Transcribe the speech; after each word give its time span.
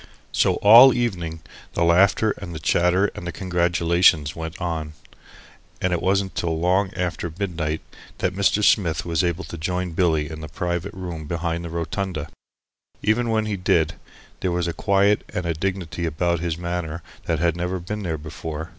So 0.31 0.55
all 0.63 0.95
evening 0.95 1.41
the 1.73 1.83
laughter 1.83 2.31
and 2.39 2.55
the 2.55 2.59
chatter 2.59 3.11
and 3.13 3.27
the 3.27 3.31
congratulations 3.31 4.35
went 4.35 4.59
on, 4.59 4.93
and 5.79 5.93
it 5.93 6.01
wasn't 6.01 6.33
till 6.33 6.59
long 6.59 6.91
after 6.95 7.31
midnight 7.37 7.81
that 8.17 8.33
Mr. 8.35 8.63
Smith 8.63 9.05
was 9.05 9.23
able 9.23 9.43
to 9.43 9.59
join 9.59 9.91
Billy 9.91 10.27
in 10.27 10.41
the 10.41 10.47
private 10.49 10.95
room 10.95 11.27
behind 11.27 11.63
the 11.63 11.69
"rotunda." 11.69 12.29
Even 13.03 13.29
when 13.29 13.45
he 13.45 13.57
did, 13.57 13.93
there 14.39 14.51
was 14.51 14.67
a 14.67 14.73
quiet 14.73 15.23
and 15.35 15.45
a 15.45 15.53
dignity 15.53 16.07
about 16.07 16.39
his 16.39 16.57
manner 16.57 17.03
that 17.25 17.37
had 17.37 17.55
never 17.55 17.79
been 17.79 18.01
there 18.01 18.17
before. 18.17 18.69